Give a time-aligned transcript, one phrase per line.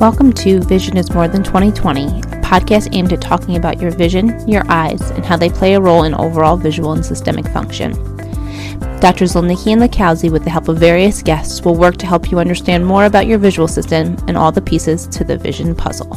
[0.00, 4.48] Welcome to Vision is More Than 2020, a podcast aimed at talking about your vision,
[4.48, 7.92] your eyes, and how they play a role in overall visual and systemic function.
[9.00, 9.34] Drs.
[9.34, 12.86] Zolnicki and Lakowski, with the help of various guests, will work to help you understand
[12.86, 16.08] more about your visual system and all the pieces to the vision puzzle.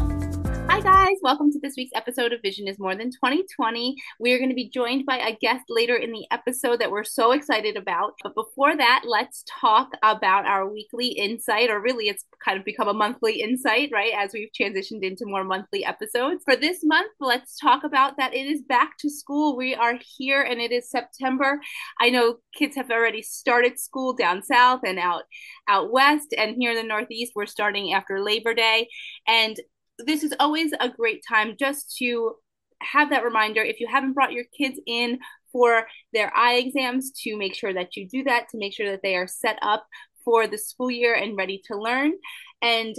[1.23, 3.95] Welcome to this week's episode of Vision is More Than 2020.
[4.19, 7.05] We are going to be joined by a guest later in the episode that we're
[7.05, 8.15] so excited about.
[8.21, 12.89] But before that, let's talk about our weekly insight, or really, it's kind of become
[12.89, 14.11] a monthly insight, right?
[14.13, 16.43] As we've transitioned into more monthly episodes.
[16.43, 19.55] For this month, let's talk about that it is back to school.
[19.55, 21.61] We are here and it is September.
[22.01, 25.23] I know kids have already started school down south and out
[25.69, 28.87] out west and here in the northeast we're starting after labor day
[29.27, 29.57] and
[29.99, 32.35] this is always a great time just to
[32.81, 33.61] have that reminder.
[33.61, 35.19] If you haven't brought your kids in
[35.51, 39.01] for their eye exams to make sure that you do that to make sure that
[39.03, 39.85] they are set up
[40.25, 42.13] for the school year and ready to learn.
[42.61, 42.95] And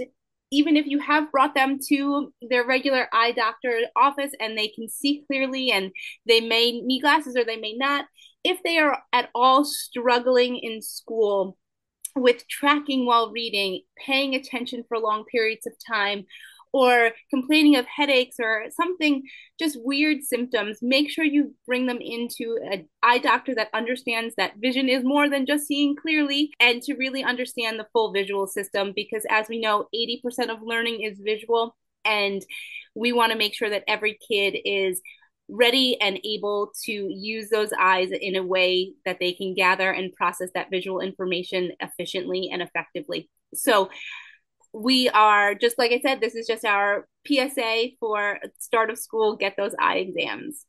[0.51, 4.87] even if you have brought them to their regular eye doctor office and they can
[4.87, 5.91] see clearly and
[6.27, 8.05] they may need glasses or they may not
[8.43, 11.57] if they are at all struggling in school
[12.15, 16.23] with tracking while reading paying attention for long periods of time
[16.75, 19.23] or complaining of headaches or something,
[19.57, 24.57] just weird symptoms, make sure you bring them into an eye doctor that understands that
[24.57, 28.91] vision is more than just seeing clearly and to really understand the full visual system.
[28.93, 31.73] Because as we know, 80% of learning is visual.
[32.03, 32.45] And
[32.93, 35.01] we want to make sure that every kid is
[35.47, 40.11] ready and able to use those eyes in a way that they can gather and
[40.11, 43.29] process that visual information efficiently and effectively.
[43.53, 43.89] So,
[44.75, 49.37] we are just like I said, this is just our PSA for start of school,
[49.37, 50.65] get those eye exams.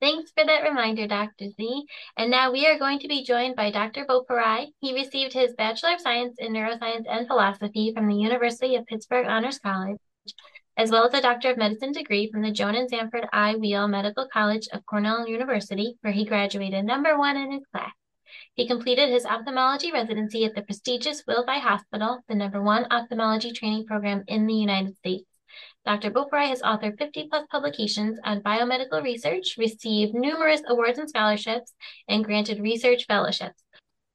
[0.00, 1.50] Thanks for that reminder, Dr.
[1.56, 1.84] Z.
[2.18, 4.04] And now we are going to be joined by Dr.
[4.04, 4.66] Boparai.
[4.80, 9.26] He received his Bachelor of Science in Neuroscience and Philosophy from the University of Pittsburgh
[9.26, 9.96] Honors College,
[10.76, 13.54] as well as a Doctor of Medicine degree from the Joan and Sanford I.
[13.56, 17.92] Weill Medical College of Cornell University, where he graduated number one in his class.
[18.54, 23.52] He completed his ophthalmology residency at the prestigious Wills Eye Hospital, the number one ophthalmology
[23.52, 25.26] training program in the United States.
[25.84, 26.10] Dr.
[26.10, 31.72] Boparai has authored 50 plus publications on biomedical research, received numerous awards and scholarships,
[32.08, 33.62] and granted research fellowships.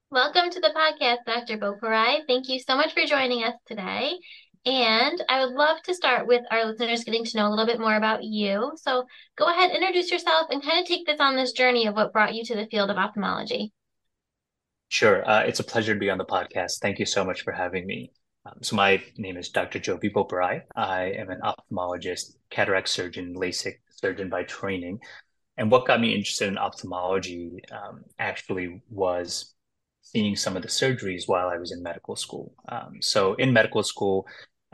[0.10, 1.58] Welcome to the podcast, Dr.
[1.58, 2.26] Boparai.
[2.28, 4.18] Thank you so much for joining us today.
[4.66, 7.80] And I would love to start with our listeners getting to know a little bit
[7.80, 8.72] more about you.
[8.76, 9.06] So
[9.38, 12.34] go ahead, introduce yourself, and kind of take this on this journey of what brought
[12.34, 13.72] you to the field of ophthalmology.
[14.90, 15.28] Sure.
[15.30, 16.80] Uh, it's a pleasure to be on the podcast.
[16.82, 18.12] Thank you so much for having me.
[18.46, 19.80] Um, so my name is Dr.
[19.80, 20.64] Jovi Boparai.
[20.76, 25.00] I am an ophthalmologist, cataract surgeon, LASIK surgeon by training.
[25.58, 29.54] And what got me interested in ophthalmology um, actually was
[30.02, 32.54] seeing some of the surgeries while I was in medical school.
[32.68, 34.26] Um, so in medical school,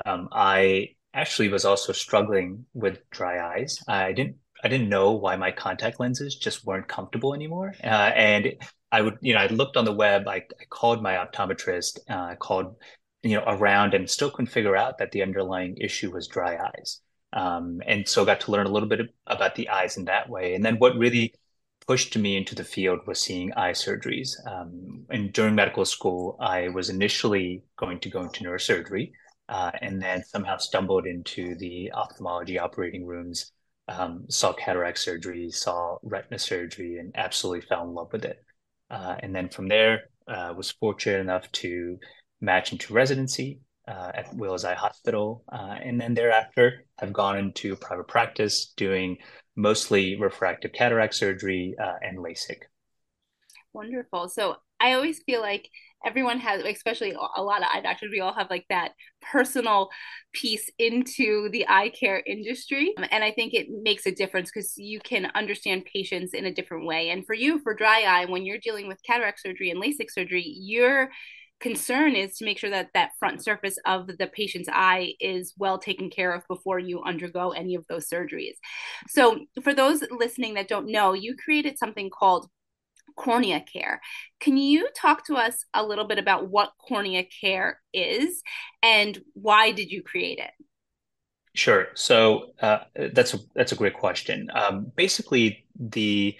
[0.06, 3.80] um, I actually was also struggling with dry eyes.
[3.88, 7.74] I didn't I didn't know why my contact lenses just weren't comfortable anymore.
[7.84, 8.56] Uh, and
[8.96, 12.32] I would, you know, I looked on the web, I, I called my optometrist, uh,
[12.32, 12.78] I called,
[13.24, 17.02] you know, around and still couldn't figure out that the underlying issue was dry eyes.
[17.34, 20.56] Um, and so got to learn a little bit about the eyes in that way.
[20.56, 21.34] And then what really
[21.86, 24.30] pushed me into the field was seeing eye surgeries.
[24.48, 29.12] Um, and during medical school, I was initially going to go into neurosurgery
[29.50, 33.52] uh, and then somehow stumbled into the ophthalmology operating rooms,
[33.90, 38.42] um, saw cataract surgery, saw retina surgery, and absolutely fell in love with it.
[38.90, 41.98] Uh, and then from there, uh, was fortunate enough to
[42.42, 47.76] match into residency uh, at Wills Eye Hospital, uh, and then thereafter have gone into
[47.76, 49.18] private practice doing
[49.56, 52.64] mostly refractive cataract surgery uh, and LASIK.
[53.74, 54.30] Wonderful.
[54.30, 55.70] So I always feel like
[56.06, 59.90] everyone has especially a lot of eye doctors we all have like that personal
[60.34, 64.78] piece into the eye care industry um, and i think it makes a difference because
[64.78, 68.46] you can understand patients in a different way and for you for dry eye when
[68.46, 71.10] you're dealing with cataract surgery and lasik surgery your
[71.60, 75.78] concern is to make sure that that front surface of the patient's eye is well
[75.78, 78.56] taken care of before you undergo any of those surgeries.
[79.08, 82.50] So, for those listening that don't know, you created something called
[83.16, 84.02] cornea care.
[84.40, 88.42] Can you talk to us a little bit about what cornea care is
[88.84, 90.52] and why did you create it?
[91.54, 91.88] Sure.
[91.94, 92.80] So uh,
[93.14, 94.50] that's a that's a great question.
[94.54, 96.38] Um, basically, the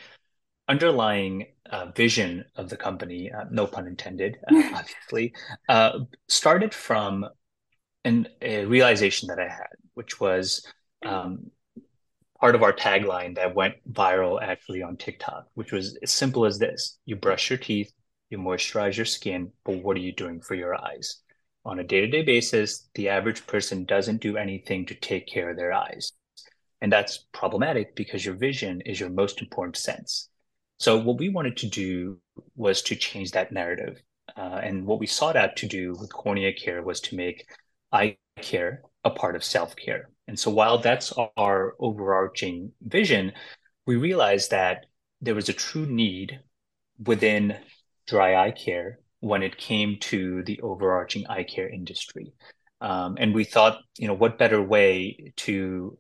[0.68, 5.34] underlying uh, vision of the company, uh, no pun intended, uh, obviously,
[5.70, 7.26] uh, started from
[8.04, 10.66] an, a realization that I had, which was
[11.06, 11.50] um,
[12.46, 16.60] part of our tagline that went viral actually on TikTok, which was as simple as
[16.60, 17.92] this you brush your teeth,
[18.30, 21.24] you moisturize your skin, but what are you doing for your eyes?
[21.66, 25.50] on a day to day basis, the average person doesn't do anything to take care
[25.50, 26.12] of their eyes.
[26.82, 30.30] And that's problematic because your vision is your most important sense.
[30.78, 32.20] So, what we wanted to do
[32.56, 34.02] was to change that narrative.
[34.38, 37.48] Uh, and what we sought out to do with cornea care was to make
[37.92, 40.10] eye care a part of self care.
[40.28, 43.34] And so, while that's our overarching vision,
[43.86, 44.86] we realized that
[45.22, 46.40] there was a true need
[47.04, 47.58] within
[48.08, 52.34] dry eye care when it came to the overarching eye care industry.
[52.82, 55.98] Um, and we thought, you know, what better way to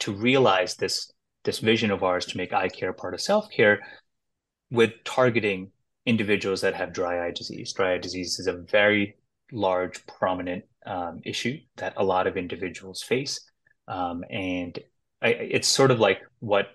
[0.00, 1.12] to realize this
[1.44, 3.80] this vision of ours to make eye care part of self care
[4.70, 5.70] with targeting
[6.06, 7.72] individuals that have dry eye disease.
[7.72, 9.16] Dry eye disease is a very
[9.52, 13.40] large, prominent um, issue that a lot of individuals face,
[13.88, 14.78] um, and
[15.22, 16.68] I, it's sort of like what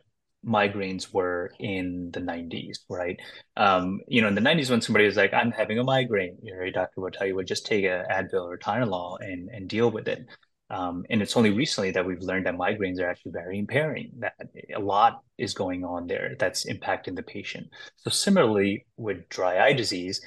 [0.46, 3.18] migraines were in the 90s, right?
[3.56, 6.70] Um, you know, in the 90s, when somebody was like, I'm having a migraine, your
[6.72, 10.08] doctor would tell you, would just take a Advil or Tylenol and, and deal with
[10.08, 10.26] it.
[10.70, 14.34] Um, and it's only recently that we've learned that migraines are actually very impairing, that
[14.76, 17.68] a lot is going on there that's impacting the patient.
[17.98, 20.20] So similarly with dry eye disease,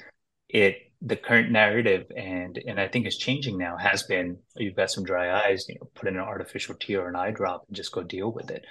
[0.49, 4.91] it the current narrative and and I think it's changing now has been you've got
[4.91, 7.75] some dry eyes, you know, put in an artificial tear or an eye drop and
[7.75, 8.65] just go deal with it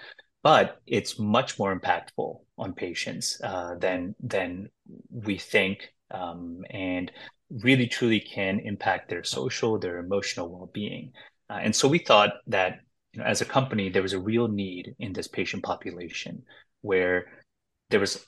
[0.46, 4.68] but it's much more impactful on patients uh, than than
[5.10, 7.10] we think, um, and
[7.50, 11.10] really truly can impact their social, their emotional well-being.
[11.50, 12.78] Uh, and so we thought that
[13.12, 16.44] you know, as a company, there was a real need in this patient population
[16.80, 17.26] where
[17.90, 18.24] there was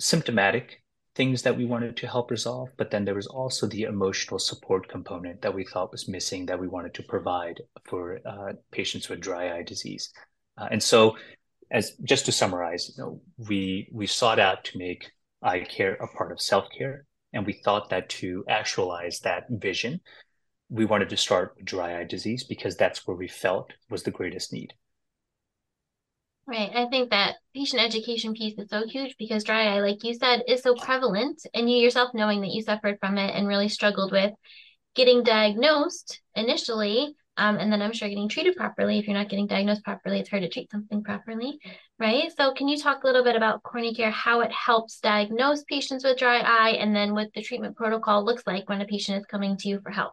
[0.00, 0.82] symptomatic
[1.20, 4.88] things that we wanted to help resolve, but then there was also the emotional support
[4.88, 9.20] component that we thought was missing that we wanted to provide for uh, patients with
[9.20, 10.10] dry eye disease.
[10.56, 11.18] Uh, and so
[11.70, 13.20] as just to summarize, you know,
[13.50, 15.12] we we sought out to make
[15.42, 20.00] eye care a part of self care, and we thought that to actualize that vision,
[20.70, 24.10] we wanted to start with dry eye disease because that's where we felt was the
[24.10, 24.72] greatest need.
[26.50, 26.72] Right.
[26.74, 30.42] I think that patient education piece is so huge because dry eye, like you said,
[30.48, 31.40] is so prevalent.
[31.54, 34.32] And you yourself knowing that you suffered from it and really struggled with
[34.96, 38.98] getting diagnosed initially um, and then I'm sure getting treated properly.
[38.98, 41.58] If you're not getting diagnosed properly, it's hard to treat something properly,
[41.98, 42.30] right?
[42.36, 46.04] So, can you talk a little bit about cornea care, how it helps diagnose patients
[46.04, 49.24] with dry eye, and then what the treatment protocol looks like when a patient is
[49.24, 50.12] coming to you for help?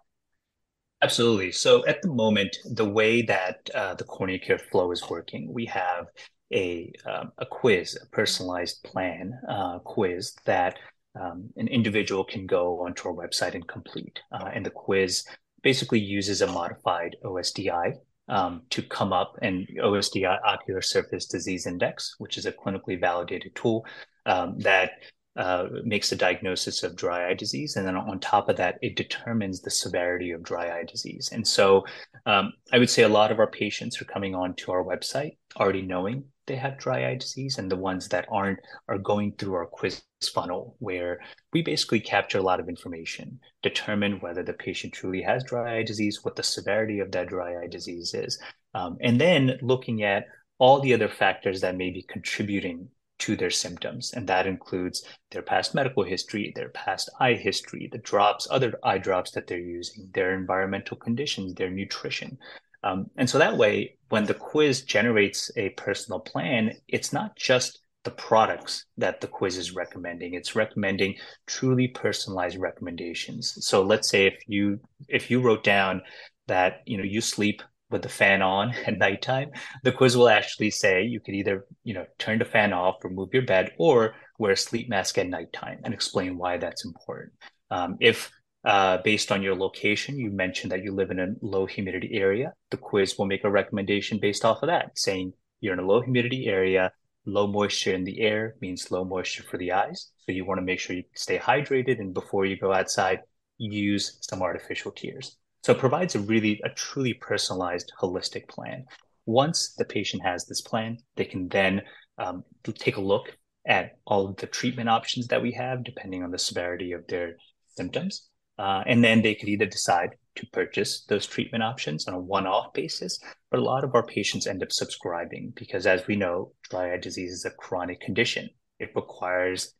[1.02, 1.52] Absolutely.
[1.52, 5.66] So, at the moment, the way that uh, the cornea care flow is working, we
[5.66, 6.08] have
[6.52, 10.78] a um, a quiz, a personalized plan uh, quiz that
[11.20, 14.20] um, an individual can go onto our website and complete.
[14.32, 15.26] Uh, and the quiz
[15.62, 17.94] basically uses a modified OSDI
[18.30, 23.54] um, to come up and OSDI Ocular Surface Disease Index, which is a clinically validated
[23.56, 23.86] tool
[24.26, 24.92] um, that
[25.38, 27.76] uh, makes a diagnosis of dry eye disease.
[27.76, 31.30] And then on top of that, it determines the severity of dry eye disease.
[31.32, 31.86] And so
[32.26, 35.38] um, I would say a lot of our patients are coming on to our website
[35.60, 39.54] already knowing they have dry eye disease and the ones that aren't are going through
[39.54, 40.02] our quiz
[40.34, 41.20] funnel where
[41.54, 45.84] we basically capture a lot of information determine whether the patient truly has dry eye
[45.84, 48.40] disease what the severity of that dry eye disease is
[48.74, 50.26] um, and then looking at
[50.58, 52.88] all the other factors that may be contributing
[53.20, 57.98] to their symptoms and that includes their past medical history their past eye history the
[58.00, 62.38] drops other eye drops that they're using their environmental conditions their nutrition.
[62.84, 67.82] Um, and so that way, when the quiz generates a personal plan, it's not just
[68.04, 73.58] the products that the quiz is recommending it's recommending truly personalized recommendations.
[73.66, 76.02] So let's say if you if you wrote down
[76.48, 79.50] that you know you sleep with the fan on at nighttime
[79.84, 83.10] the quiz will actually say you could either you know turn the fan off or
[83.10, 87.32] move your bed or wear a sleep mask at nighttime and explain why that's important
[87.72, 88.32] um, if
[88.68, 90.18] uh, based on your location.
[90.18, 92.54] You mentioned that you live in a low humidity area.
[92.70, 96.02] The quiz will make a recommendation based off of that, saying you're in a low
[96.02, 96.92] humidity area,
[97.26, 100.12] low moisture in the air means low moisture for the eyes.
[100.26, 102.00] So you want to make sure you stay hydrated.
[102.00, 103.22] And before you go outside,
[103.58, 105.38] use some artificial tears.
[105.64, 108.86] So it provides a really, a truly personalized, holistic plan.
[109.26, 111.82] Once the patient has this plan, they can then
[112.18, 113.36] um, take a look
[113.68, 117.36] at all of the treatment options that we have, depending on the severity of their
[117.76, 118.28] symptoms.
[118.58, 122.48] Uh, and then they could either decide to purchase those treatment options on a one
[122.48, 123.20] off basis,
[123.52, 126.98] but a lot of our patients end up subscribing because, as we know, dry eye
[126.98, 128.50] disease is a chronic condition.
[128.80, 129.74] It requires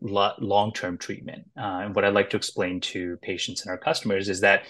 [0.00, 1.44] long term treatment.
[1.56, 4.62] Uh, and what I'd like to explain to patients and our customers is that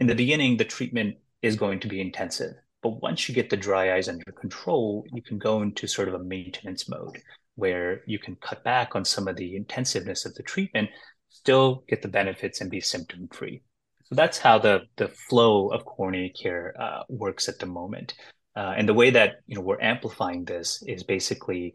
[0.00, 2.54] in the beginning, the treatment is going to be intensive.
[2.82, 6.14] But once you get the dry eyes under control, you can go into sort of
[6.14, 7.18] a maintenance mode
[7.56, 10.88] where you can cut back on some of the intensiveness of the treatment
[11.28, 13.62] still get the benefits and be symptom free.
[14.04, 18.14] So that's how the the flow of cornea care uh, works at the moment.
[18.56, 21.74] Uh, and the way that you know we're amplifying this is basically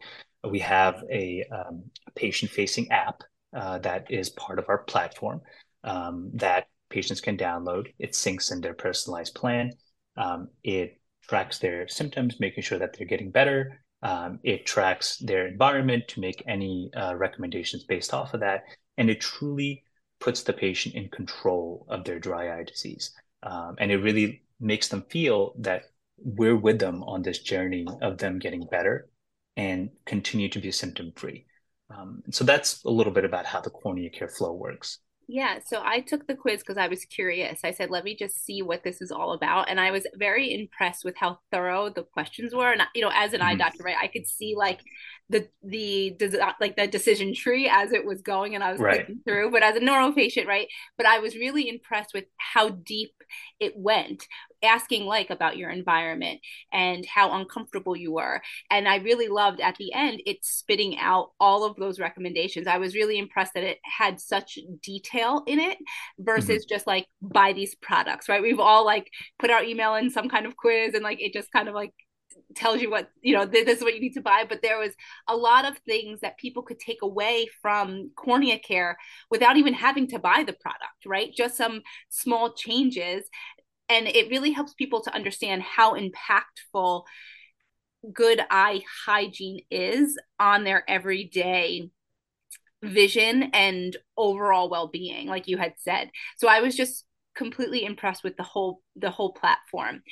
[0.50, 3.22] we have a um, patient-facing app
[3.56, 5.40] uh, that is part of our platform
[5.84, 7.92] um, that patients can download.
[7.98, 9.72] It syncs in their personalized plan.
[10.16, 13.80] Um, it tracks their symptoms, making sure that they're getting better.
[14.02, 18.64] Um, it tracks their environment to make any uh, recommendations based off of that.
[18.98, 19.84] And it truly
[20.20, 23.12] puts the patient in control of their dry eye disease.
[23.42, 25.82] Um, and it really makes them feel that
[26.18, 29.08] we're with them on this journey of them getting better
[29.56, 31.46] and continue to be symptom free.
[31.90, 34.98] Um, so that's a little bit about how the cornea care flow works.
[35.26, 37.60] Yeah, so I took the quiz because I was curious.
[37.64, 39.70] I said, let me just see what this is all about.
[39.70, 42.70] And I was very impressed with how thorough the questions were.
[42.70, 43.48] And, you know, as an mm-hmm.
[43.48, 44.80] eye doctor, right, I could see like
[45.30, 46.16] the, the,
[46.60, 49.06] like the decision tree as it was going and I was right.
[49.26, 50.68] through, but as a normal patient, right.
[50.96, 53.12] But I was really impressed with how deep
[53.60, 54.26] it went
[54.62, 56.40] asking like about your environment
[56.72, 58.40] and how uncomfortable you were
[58.70, 62.78] and i really loved at the end it spitting out all of those recommendations i
[62.78, 65.78] was really impressed that it had such detail in it
[66.18, 66.74] versus mm-hmm.
[66.74, 70.46] just like buy these products right we've all like put our email in some kind
[70.46, 71.92] of quiz and like it just kind of like
[72.54, 74.92] tells you what you know this is what you need to buy but there was
[75.28, 78.96] a lot of things that people could take away from cornea care
[79.30, 81.32] without even having to buy the product right?
[81.34, 83.24] Just some small changes.
[83.88, 87.04] And it really helps people to understand how impactful
[88.12, 91.90] good eye hygiene is on their everyday
[92.82, 96.10] vision and overall well-being like you had said.
[96.36, 100.02] So i was just completely impressed with the whole the whole platform.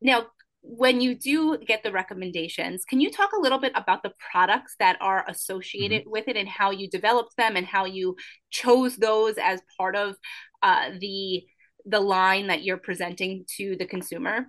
[0.00, 0.26] Now
[0.62, 4.76] when you do get the recommendations can you talk a little bit about the products
[4.78, 6.10] that are associated mm-hmm.
[6.10, 8.16] with it and how you developed them and how you
[8.50, 10.14] chose those as part of
[10.62, 11.42] uh, the
[11.84, 14.46] the line that you're presenting to the consumer?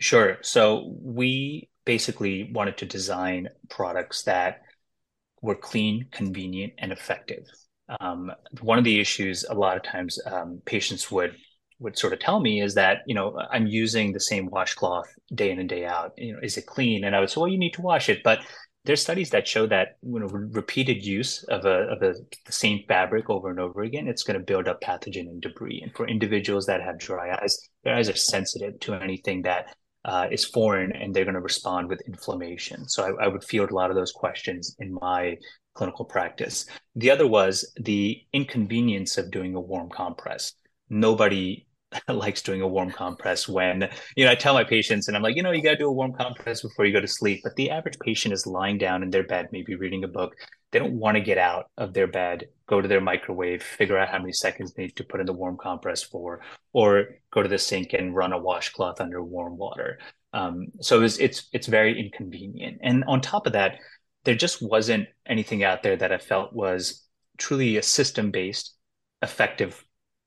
[0.00, 0.38] Sure.
[0.42, 4.62] So we basically wanted to design products that
[5.40, 7.44] were clean, convenient, and effective.
[8.00, 11.36] Um, one of the issues a lot of times um, patients would
[11.80, 15.50] would sort of tell me is that you know I'm using the same washcloth day
[15.50, 16.12] in and day out.
[16.16, 17.04] You know, is it clean?
[17.04, 18.40] And I would say, well, you need to wash it, but
[18.84, 22.14] there's studies that show that you know repeated use of a of a,
[22.46, 25.80] the same fabric over and over again, it's going to build up pathogen and debris.
[25.82, 30.26] And for individuals that have dry eyes, their eyes are sensitive to anything that uh,
[30.30, 32.88] is foreign, and they're going to respond with inflammation.
[32.88, 35.36] So I, I would field a lot of those questions in my
[35.74, 36.66] clinical practice.
[36.96, 40.54] The other was the inconvenience of doing a warm compress.
[40.88, 41.67] Nobody
[42.08, 45.36] likes doing a warm compress when you know I tell my patients and I'm like
[45.36, 47.40] you know you got to do a warm compress before you go to sleep.
[47.42, 50.34] But the average patient is lying down in their bed maybe reading a book.
[50.70, 54.10] They don't want to get out of their bed go to their microwave figure out
[54.10, 56.40] how many seconds they need to put in the warm compress for
[56.72, 59.98] or go to the sink and run a washcloth under warm water.
[60.34, 62.78] Um, so it's, it's it's very inconvenient.
[62.82, 63.78] And on top of that
[64.24, 67.06] there just wasn't anything out there that I felt was
[67.38, 68.74] truly a system based
[69.22, 69.82] effective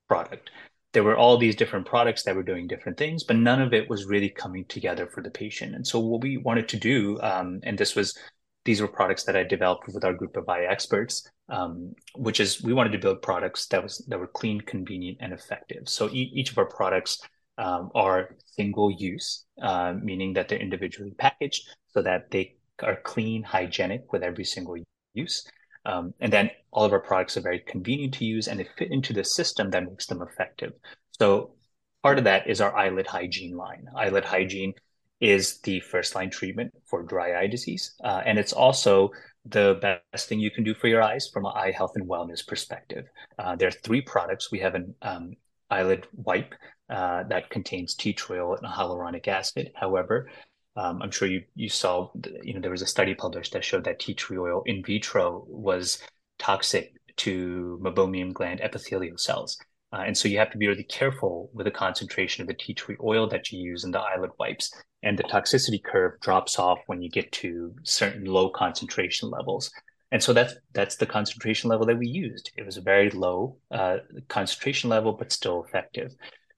[0.07, 0.49] product
[0.93, 3.89] there were all these different products that were doing different things, but none of it
[3.89, 5.75] was really coming together for the patient.
[5.75, 8.17] And so what we wanted to do, um, and this was
[8.65, 12.61] these were products that I developed with our group of eye experts, um, which is
[12.61, 15.89] we wanted to build products that was that were clean, convenient, and effective.
[15.89, 17.19] So e- each of our products
[17.57, 23.43] um, are single use, uh, meaning that they're individually packaged so that they are clean,
[23.43, 24.75] hygienic with every single
[25.13, 25.47] use.
[25.85, 28.91] Um, and then all of our products are very convenient to use and they fit
[28.91, 30.73] into the system that makes them effective.
[31.19, 31.55] So
[32.03, 33.85] part of that is our eyelid hygiene line.
[33.95, 34.73] Eyelid hygiene
[35.19, 37.93] is the first line treatment for dry eye disease.
[38.03, 39.11] Uh, and it's also
[39.45, 42.45] the best thing you can do for your eyes from an eye health and wellness
[42.45, 43.05] perspective.
[43.39, 44.51] Uh, there are three products.
[44.51, 45.33] We have an um,
[45.69, 46.53] eyelid wipe
[46.89, 49.71] uh, that contains tea tree oil and hyaluronic acid.
[49.75, 50.29] However,
[50.75, 52.09] um, I'm sure you you saw,
[52.43, 55.45] you know, there was a study published that showed that tea tree oil in vitro
[55.47, 56.01] was
[56.39, 59.57] toxic to meibomian gland epithelial cells.
[59.93, 62.73] Uh, and so you have to be really careful with the concentration of the tea
[62.73, 64.71] tree oil that you use in the eyelid wipes.
[65.03, 69.69] And the toxicity curve drops off when you get to certain low concentration levels.
[70.11, 72.51] And so that's that's the concentration level that we used.
[72.57, 73.97] It was a very low uh,
[74.27, 76.13] concentration level, but still effective.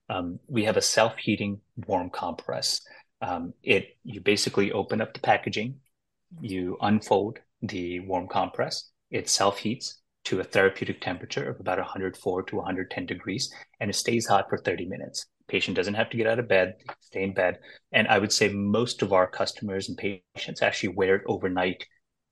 [0.08, 2.80] Um, we have a self-heating warm compress.
[3.24, 5.80] Um, it you basically open up the packaging,
[6.42, 12.42] you unfold the warm compress, it self heats to a therapeutic temperature of about 104
[12.42, 13.50] to 110 degrees,
[13.80, 15.24] and it stays hot for 30 minutes.
[15.48, 17.60] Patient doesn't have to get out of bed, stay in bed,
[17.92, 21.86] and I would say most of our customers and patients actually wear it overnight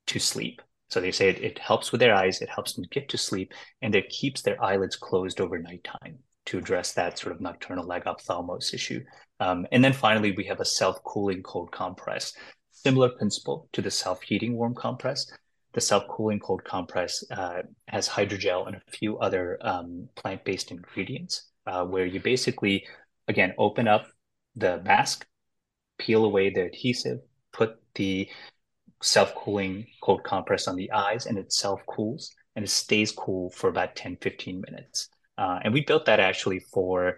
[0.07, 0.61] to sleep.
[0.91, 3.51] So they say it, it helps with their eyes, it helps them get to sleep,
[3.81, 6.19] and it keeps their eyelids closed over nighttime.
[6.47, 9.03] To address that sort of nocturnal lagophthalmos issue.
[9.39, 12.33] Um, and then finally, we have a self-cooling cold compress,
[12.71, 15.25] similar principle to the self-heating warm compress.
[15.73, 21.85] The self-cooling cold compress uh, has hydrogel and a few other um, plant-based ingredients, uh,
[21.85, 22.85] where you basically,
[23.27, 24.05] again, open up
[24.55, 25.25] the mask,
[25.97, 27.19] peel away the adhesive,
[27.51, 28.29] put the
[29.01, 33.95] self-cooling cold compress on the eyes, and it self-cools and it stays cool for about
[33.95, 35.09] 10, 15 minutes.
[35.37, 37.17] Uh, and we built that actually for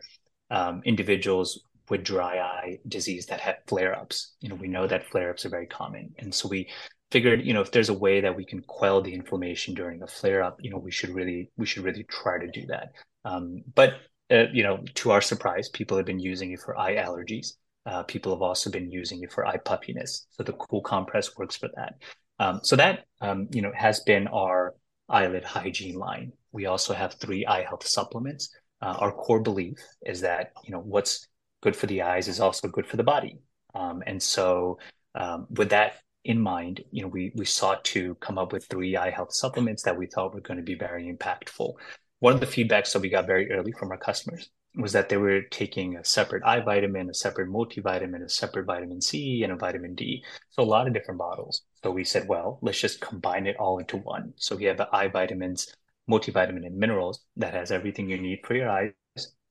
[0.49, 4.35] um, individuals with dry eye disease that have flare ups.
[4.39, 6.13] You know, we know that flare ups are very common.
[6.17, 6.69] And so we
[7.11, 10.07] figured, you know, if there's a way that we can quell the inflammation during a
[10.07, 12.89] flare up, you know, we should really, we should really try to do that.
[13.23, 13.93] Um, but,
[14.31, 17.53] uh, you know, to our surprise, people have been using it for eye allergies.
[17.85, 20.25] Uh, people have also been using it for eye puffiness.
[20.31, 21.93] So the cool compress works for that.
[22.39, 24.73] Um, so that, um, you know, has been our
[25.07, 26.31] eyelid hygiene line.
[26.55, 28.49] We also have three eye health supplements.
[28.81, 31.27] Uh, our core belief is that, you know, what's
[31.61, 33.39] good for the eyes is also good for the body.
[33.73, 34.79] Um, and so,
[35.15, 35.91] um, with that
[36.23, 39.83] in mind, you know, we we sought to come up with three eye health supplements
[39.83, 41.73] that we thought were going to be very impactful.
[42.19, 45.17] One of the feedbacks that we got very early from our customers was that they
[45.17, 49.55] were taking a separate eye vitamin, a separate multivitamin, a separate vitamin C, and a
[49.55, 50.23] vitamin D.
[50.51, 51.63] So a lot of different bottles.
[51.83, 54.33] So we said, well, let's just combine it all into one.
[54.37, 55.73] So we have the eye vitamins,
[56.09, 58.91] multivitamin, and minerals that has everything you need for your eyes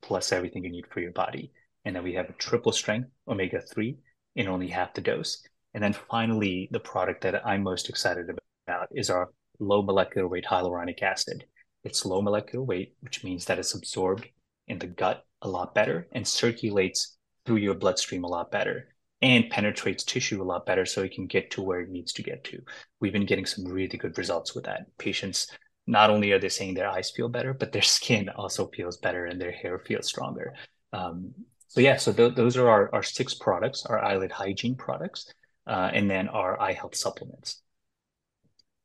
[0.03, 1.51] plus everything you need for your body.
[1.85, 3.97] And then we have a triple strength omega 3
[4.37, 5.43] in only half the dose.
[5.73, 8.27] And then finally, the product that I'm most excited
[8.67, 11.45] about is our low molecular weight hyaluronic acid.
[11.83, 14.29] It's low molecular weight, which means that it's absorbed
[14.69, 18.89] in the gut a lot better and circulates through your bloodstream a lot better
[19.21, 22.23] and penetrates tissue a lot better so it can get to where it needs to
[22.23, 22.61] get to.
[23.01, 24.87] We've been getting some really good results with that.
[24.99, 25.49] Patients
[25.87, 29.27] not only are they saying their eyes feel better, but their skin also feels better
[29.27, 30.55] and their hair feels stronger.
[30.93, 31.35] Um,
[31.69, 35.33] so yeah, so th- those are our, our six products, our eyelid hygiene products,
[35.67, 37.63] uh, and then our eye health supplements.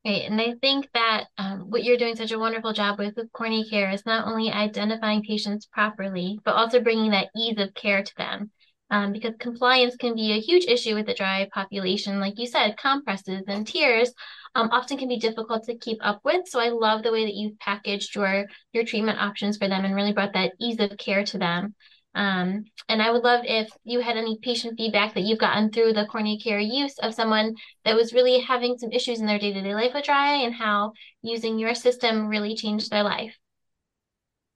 [0.06, 0.24] Right.
[0.24, 3.66] And I think that um, what you're doing such a wonderful job with with cornea
[3.70, 8.16] care is not only identifying patients properly, but also bringing that ease of care to
[8.18, 8.52] them.
[8.92, 12.20] Um, because compliance can be a huge issue with the dry population.
[12.20, 14.12] Like you said, compresses and tears
[14.56, 16.48] um, often can be difficult to keep up with.
[16.48, 19.96] So I love the way that you've packaged your your treatment options for them and
[19.96, 21.76] really brought that ease of care to them.
[22.16, 25.94] Um, and I would love if you had any patient feedback that you've gotten through
[25.94, 29.54] the cornea care use of someone that was really having some issues in their day
[29.54, 33.38] to day life with dry eye and how using your system really changed their life.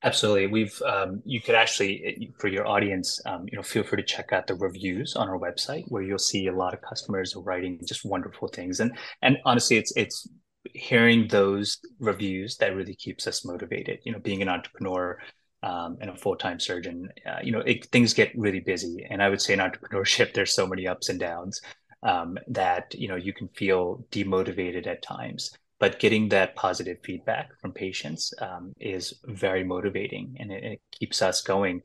[0.04, 0.48] Absolutely.
[0.48, 4.34] We've, um, you could actually, for your audience, um, you know, feel free to check
[4.34, 8.04] out the reviews on our website where you'll see a lot of customers writing just
[8.04, 8.82] wonderful things.
[8.82, 10.28] And, and honestly, it's, it's
[10.74, 14.00] hearing those reviews that really keeps us motivated.
[14.04, 15.20] You know, being an entrepreneur,
[15.64, 19.08] um, and a full-time surgeon, uh, you know, it, things get really busy.
[19.10, 21.62] And I would say in entrepreneurship, there's so many ups and downs
[22.04, 25.58] um, that, you know, you can feel demotivated at times.
[25.84, 31.22] But getting that positive feedback from patients um, is very motivating and it, it keeps
[31.22, 31.82] us going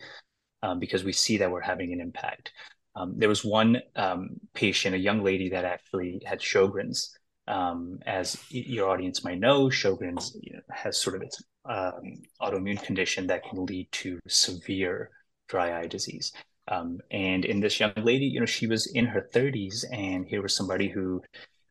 [0.62, 2.52] um, because we see that we're having an impact.
[2.94, 7.18] Um, there was one um, patient, a young lady that actually had Sjogren's.
[7.48, 13.26] as your audience might know, Sjogren's you know, has sort of its um, autoimmune condition
[13.26, 15.10] that can lead to severe
[15.48, 16.32] dry eye disease.
[16.68, 20.40] Um, and in this young lady, you know, she was in her 30s, and here
[20.40, 21.20] was somebody who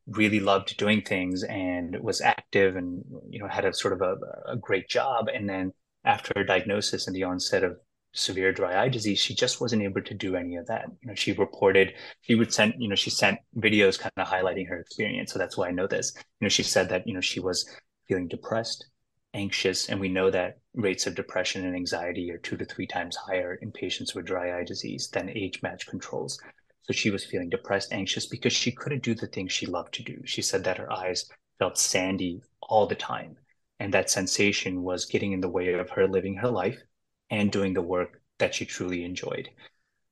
[0.07, 4.15] really loved doing things and was active and you know had a sort of a,
[4.51, 5.27] a great job.
[5.33, 5.73] And then
[6.05, 7.77] after her diagnosis and the onset of
[8.13, 10.85] severe dry eye disease, she just wasn't able to do any of that.
[11.01, 14.67] You know, she reported she would send, you know, she sent videos kind of highlighting
[14.69, 15.31] her experience.
[15.31, 16.13] So that's why I know this.
[16.15, 17.69] You know, she said that, you know, she was
[18.07, 18.87] feeling depressed,
[19.33, 23.15] anxious, and we know that rates of depression and anxiety are two to three times
[23.15, 26.39] higher in patients with dry eye disease than age match controls.
[26.87, 30.03] So she was feeling depressed, anxious because she couldn't do the things she loved to
[30.03, 30.21] do.
[30.25, 33.35] She said that her eyes felt sandy all the time.
[33.79, 36.79] And that sensation was getting in the way of her living her life
[37.29, 39.49] and doing the work that she truly enjoyed.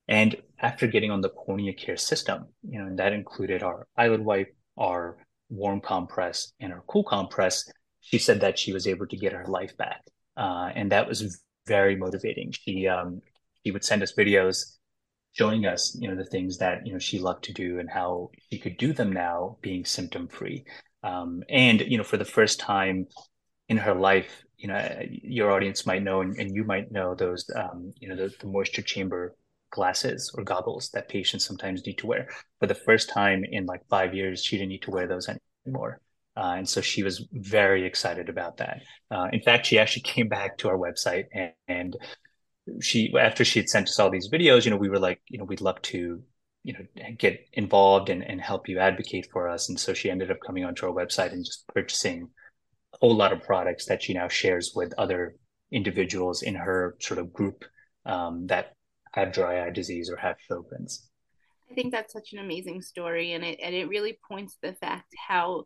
[0.08, 4.22] And after getting on the cornea care system, you know, and that included our eyelid
[4.22, 5.18] wipe, our
[5.50, 9.48] warm compress, and our cool compress, she said that she was able to get her
[9.48, 10.02] life back,
[10.38, 12.52] uh, and that was very motivating.
[12.52, 13.22] She um,
[13.64, 14.78] she would send us videos
[15.36, 18.30] showing us, you know, the things that you know she loved to do and how
[18.52, 20.64] she could do them now, being symptom free.
[21.04, 23.08] Um, and you know, for the first time
[23.70, 27.46] in her life, you know, your audience might know, and, and you might know those,
[27.56, 29.36] um, you know, the, the moisture chamber
[29.72, 32.30] glasses or goggles that patients sometimes need to wear.
[32.60, 35.30] For the first time in like five years, she didn't need to wear those
[35.66, 36.00] anymore.
[36.38, 38.82] Uh, and so she was very excited about that.
[39.12, 41.98] Uh, in fact, she actually came back to our website and, and
[42.82, 45.38] she after she had sent us all these videos, you know, we were like, you
[45.38, 46.22] know, we'd love to,
[46.64, 46.86] you know,
[47.18, 49.70] get involved and, and help you advocate for us.
[49.70, 52.30] And so she ended up coming onto our website and just purchasing
[52.94, 55.36] a whole lot of products that she now shares with other
[55.72, 57.66] individuals in her sort of group
[58.06, 58.74] um, that
[59.14, 61.10] have dry eye disease or have Sjogren's.
[61.70, 65.12] I think that's such an amazing story, and it and it really points the fact
[65.28, 65.66] how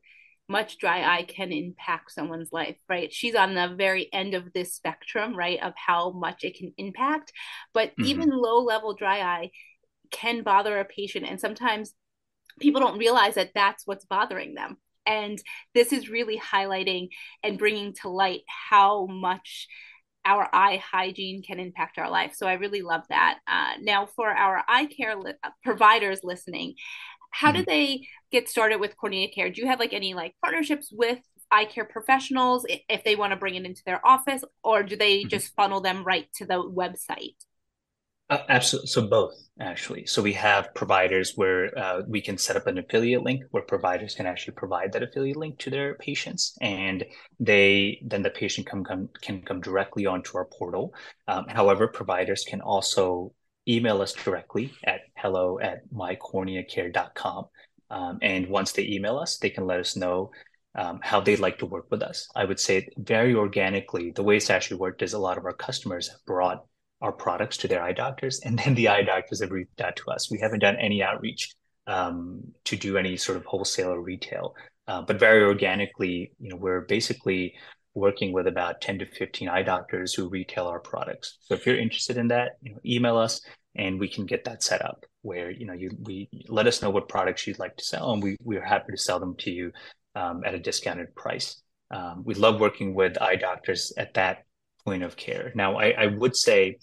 [0.49, 3.13] much dry eye can impact someone's life, right?
[3.13, 7.31] She's on the very end of this spectrum, right, of how much it can impact.
[7.73, 8.05] But mm-hmm.
[8.05, 9.51] even low level dry eye
[10.11, 11.93] can bother a patient, and sometimes
[12.59, 14.77] people don't realize that that's what's bothering them.
[15.05, 15.41] And
[15.73, 17.09] this is really highlighting
[17.43, 19.67] and bringing to light how much
[20.25, 22.33] our eye hygiene can impact our life.
[22.35, 23.39] So I really love that.
[23.47, 26.75] Uh, now, for our eye care li- uh, providers listening,
[27.31, 27.59] how mm-hmm.
[27.59, 29.49] do they get started with cornea care?
[29.49, 31.19] Do you have like any like partnerships with
[31.51, 35.19] eye care professionals if they want to bring it into their office, or do they
[35.19, 35.29] mm-hmm.
[35.29, 37.35] just funnel them right to the website?
[38.29, 38.87] Uh, absolutely.
[38.87, 40.05] So both actually.
[40.05, 44.13] So we have providers where uh, we can set up an affiliate link where providers
[44.13, 47.03] can actually provide that affiliate link to their patients, and
[47.39, 50.93] they then the patient can come can come directly onto our portal.
[51.27, 53.33] Um, however, providers can also
[53.67, 57.45] email us directly at hello at mycorneacare.com.
[57.89, 60.31] Um, and once they email us, they can let us know
[60.75, 62.27] um, how they'd like to work with us.
[62.35, 65.53] I would say very organically, the way it's actually worked is a lot of our
[65.53, 66.65] customers have brought
[67.01, 70.11] our products to their eye doctors, and then the eye doctors have reached out to
[70.11, 70.29] us.
[70.29, 71.53] We haven't done any outreach
[71.87, 74.53] um, to do any sort of wholesale or retail,
[74.87, 77.55] uh, but very organically, you know, we're basically
[77.95, 81.37] working with about 10 to 15 eye doctors who retail our products.
[81.41, 83.41] So if you're interested in that, you know, email us
[83.75, 86.89] and we can get that set up where you know you we let us know
[86.89, 89.51] what products you'd like to sell and we we are happy to sell them to
[89.51, 89.71] you
[90.15, 91.61] um, at a discounted price.
[91.91, 94.45] Um, we love working with eye doctors at that
[94.85, 95.51] point of care.
[95.55, 96.77] Now, I, I would say,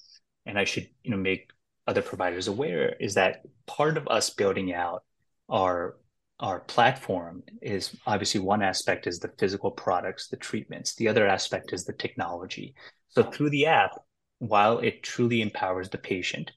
[0.44, 1.50] and I should you know make
[1.86, 5.02] other providers aware, is that part of us building out
[5.48, 5.96] our
[6.38, 10.94] our platform is obviously one aspect is the physical products, the treatments.
[10.94, 12.74] The other aspect is the technology.
[13.08, 13.92] So through the app,
[14.38, 16.52] while it truly empowers the patient,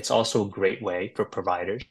[0.00, 1.82] it's also a great way for providers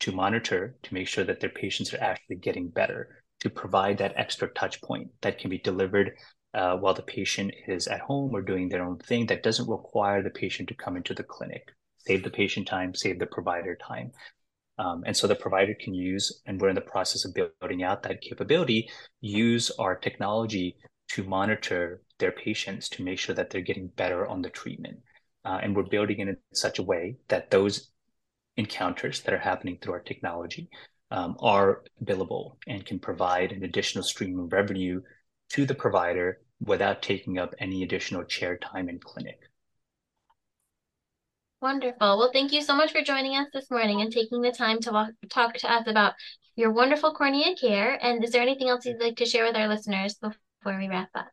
[0.00, 4.14] to monitor to make sure that their patients are actually getting better, to provide that
[4.16, 6.12] extra touch point that can be delivered
[6.54, 10.22] uh, while the patient is at home or doing their own thing that doesn't require
[10.22, 11.68] the patient to come into the clinic.
[11.98, 14.10] Save the patient time, save the provider time.
[14.78, 18.02] Um, and so the provider can use, and we're in the process of building out
[18.04, 18.88] that capability,
[19.20, 20.78] use our technology
[21.10, 25.00] to monitor their patients to make sure that they're getting better on the treatment.
[25.44, 27.90] Uh, and we're building it in such a way that those
[28.56, 30.68] encounters that are happening through our technology
[31.10, 35.00] um, are billable and can provide an additional stream of revenue
[35.50, 39.38] to the provider without taking up any additional chair time in clinic.
[41.60, 42.18] Wonderful.
[42.18, 44.90] Well, thank you so much for joining us this morning and taking the time to
[44.90, 46.14] walk, talk to us about
[46.56, 47.98] your wonderful cornea care.
[48.02, 51.10] And is there anything else you'd like to share with our listeners before we wrap
[51.14, 51.28] up?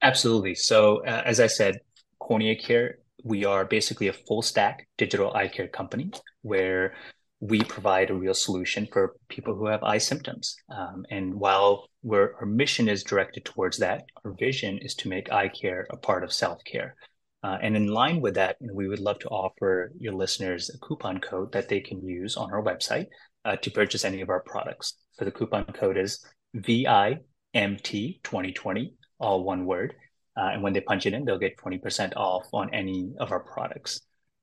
[0.00, 0.54] Absolutely.
[0.54, 1.80] So, uh, as I said,
[2.18, 6.10] cornea care, we are basically a full stack digital eye care company
[6.42, 6.94] where
[7.40, 10.54] we provide a real solution for people who have eye symptoms.
[10.68, 15.48] Um, and while our mission is directed towards that, our vision is to make eye
[15.48, 16.94] care a part of self care.
[17.42, 21.18] Uh, and in line with that, we would love to offer your listeners a coupon
[21.18, 23.06] code that they can use on our website
[23.44, 24.94] uh, to purchase any of our products.
[25.14, 26.24] So the coupon code is
[26.56, 29.94] VIMT2020, all one word.
[30.36, 33.40] Uh, and when they punch it in, they'll get 20% off on any of our
[33.40, 34.00] products.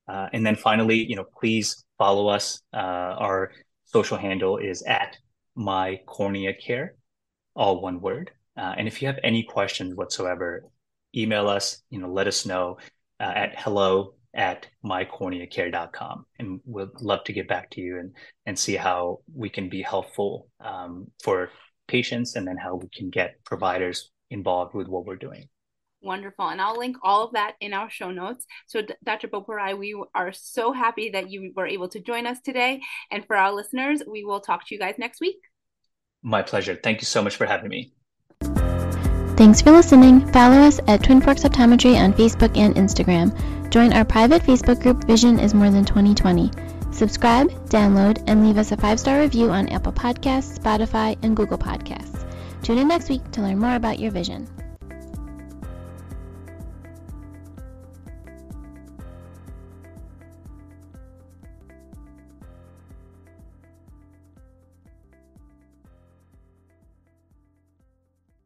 [0.07, 2.61] Uh, and then finally, you know, please follow us.
[2.73, 3.51] Uh, our
[3.85, 5.17] social handle is at
[5.55, 6.95] my cornea care,
[7.55, 8.31] all one word.
[8.57, 10.63] Uh, and if you have any questions whatsoever,
[11.15, 12.77] email us, you know, let us know
[13.19, 16.25] uh, at hello at mycorneacare.com.
[16.37, 18.11] And we'd love to get back to you and,
[18.45, 21.49] and see how we can be helpful um, for
[21.87, 25.49] patients and then how we can get providers involved with what we're doing.
[26.01, 26.47] Wonderful.
[26.47, 28.45] And I'll link all of that in our show notes.
[28.67, 29.27] So, Dr.
[29.27, 32.81] Boparai, we are so happy that you were able to join us today.
[33.11, 35.37] And for our listeners, we will talk to you guys next week.
[36.21, 36.75] My pleasure.
[36.75, 37.93] Thank you so much for having me.
[39.39, 40.29] Thanks for listening.
[40.33, 43.69] Follow us at Twin Forks Optometry on Facebook and Instagram.
[43.69, 46.51] Join our private Facebook group, Vision is More Than 2020.
[46.91, 51.57] Subscribe, download, and leave us a five star review on Apple Podcasts, Spotify, and Google
[51.57, 52.25] Podcasts.
[52.63, 54.45] Tune in next week to learn more about your vision.